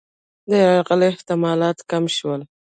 [0.49, 2.41] د یرغل احتمالات کم شول.